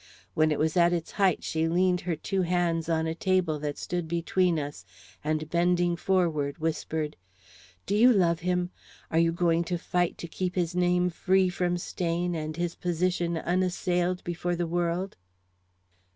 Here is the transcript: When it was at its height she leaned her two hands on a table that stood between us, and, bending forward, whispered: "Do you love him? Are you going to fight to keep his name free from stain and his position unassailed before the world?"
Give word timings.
When 0.33 0.51
it 0.51 0.57
was 0.57 0.75
at 0.75 0.93
its 0.93 1.11
height 1.11 1.43
she 1.43 1.67
leaned 1.67 2.01
her 2.01 2.15
two 2.15 2.41
hands 2.41 2.89
on 2.89 3.05
a 3.05 3.13
table 3.13 3.59
that 3.59 3.77
stood 3.77 4.07
between 4.07 4.57
us, 4.57 4.83
and, 5.23 5.47
bending 5.47 5.95
forward, 5.95 6.57
whispered: 6.57 7.17
"Do 7.85 7.95
you 7.95 8.11
love 8.11 8.39
him? 8.39 8.71
Are 9.11 9.19
you 9.19 9.31
going 9.31 9.63
to 9.65 9.77
fight 9.77 10.17
to 10.17 10.27
keep 10.27 10.55
his 10.55 10.73
name 10.73 11.11
free 11.11 11.49
from 11.49 11.77
stain 11.77 12.33
and 12.33 12.57
his 12.57 12.73
position 12.73 13.37
unassailed 13.37 14.23
before 14.23 14.55
the 14.55 14.65
world?" 14.65 15.17